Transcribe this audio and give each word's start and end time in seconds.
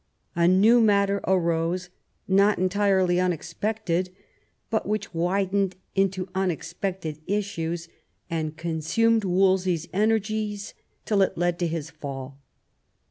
A 0.35 0.47
new 0.47 0.81
matter 0.81 1.21
arose, 1.27 1.91
not 2.27 2.57
entirely 2.57 3.19
unexpected, 3.19 4.09
but 4.71 4.87
which 4.87 5.13
widened 5.13 5.75
into 5.93 6.27
unexpected 6.33 7.19
issues, 7.27 7.87
and 8.27 8.57
consumed 8.57 9.23
Wolsey's 9.23 9.87
energies 9.93 10.73
till 11.05 11.21
it 11.21 11.37
led 11.37 11.59
to 11.59 11.67
his 11.67 11.91
fall. 11.91 12.39